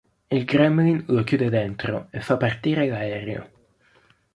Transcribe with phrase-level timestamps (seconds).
[0.35, 3.45] Il gremlin lo chiude dentro e fa partire l'aereo.